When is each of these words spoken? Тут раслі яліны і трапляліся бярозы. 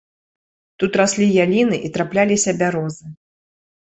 Тут 0.83 0.95
раслі 1.01 1.27
яліны 1.45 1.77
і 1.89 1.91
трапляліся 1.97 2.55
бярозы. 2.63 3.05